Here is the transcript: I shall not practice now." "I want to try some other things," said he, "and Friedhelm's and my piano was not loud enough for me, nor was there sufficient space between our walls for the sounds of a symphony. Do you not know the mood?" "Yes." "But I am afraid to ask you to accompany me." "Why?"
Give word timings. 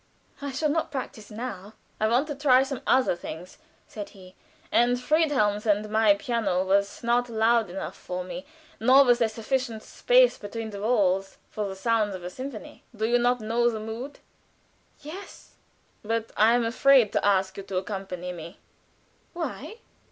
I 0.41 0.51
shall 0.51 0.69
not 0.69 0.89
practice 0.89 1.29
now." 1.29 1.73
"I 1.99 2.07
want 2.07 2.25
to 2.25 2.33
try 2.33 2.63
some 2.63 2.81
other 2.87 3.15
things," 3.15 3.59
said 3.87 4.09
he, 4.17 4.33
"and 4.71 4.97
Friedhelm's 4.99 5.67
and 5.67 5.87
my 5.91 6.15
piano 6.15 6.63
was 6.65 7.03
not 7.03 7.29
loud 7.29 7.69
enough 7.69 7.97
for 7.97 8.23
me, 8.23 8.47
nor 8.79 9.03
was 9.03 9.19
there 9.19 9.29
sufficient 9.29 9.83
space 9.83 10.39
between 10.39 10.73
our 10.75 10.81
walls 10.81 11.37
for 11.51 11.67
the 11.69 11.75
sounds 11.75 12.15
of 12.15 12.23
a 12.23 12.31
symphony. 12.31 12.83
Do 12.95 13.05
you 13.05 13.19
not 13.19 13.41
know 13.41 13.69
the 13.69 13.79
mood?" 13.79 14.17
"Yes." 15.01 15.51
"But 16.03 16.31
I 16.35 16.55
am 16.55 16.65
afraid 16.65 17.13
to 17.13 17.23
ask 17.23 17.55
you 17.55 17.61
to 17.61 17.77
accompany 17.77 18.31
me." 18.31 18.57
"Why?" 19.33 19.75